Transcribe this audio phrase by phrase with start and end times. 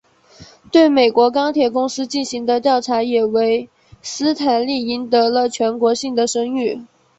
[0.71, 3.69] 对美国钢铁公司进行的调查也为
[4.01, 6.81] 斯坦利赢得了全国性的声誉。